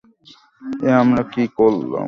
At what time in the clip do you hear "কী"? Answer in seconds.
1.31-1.43